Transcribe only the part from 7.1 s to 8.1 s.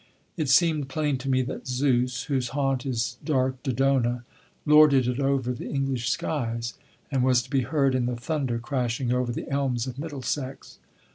and was to be heard in